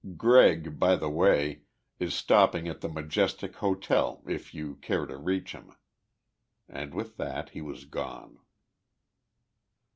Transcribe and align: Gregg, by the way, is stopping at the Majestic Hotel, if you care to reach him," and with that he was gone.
Gregg, 0.17 0.79
by 0.79 0.95
the 0.95 1.11
way, 1.11 1.61
is 1.99 2.15
stopping 2.15 2.67
at 2.67 2.81
the 2.81 2.89
Majestic 2.89 3.57
Hotel, 3.57 4.23
if 4.27 4.51
you 4.51 4.77
care 4.77 5.05
to 5.05 5.15
reach 5.15 5.51
him," 5.51 5.75
and 6.67 6.95
with 6.95 7.17
that 7.17 7.49
he 7.51 7.61
was 7.61 7.85
gone. 7.85 8.39